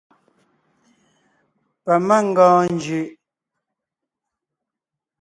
[1.83, 3.09] Pamangɔɔn njʉʼ.